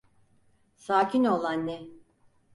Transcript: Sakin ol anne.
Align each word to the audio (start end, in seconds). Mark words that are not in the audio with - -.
Sakin 0.75 1.23
ol 1.33 1.43
anne. 1.51 1.79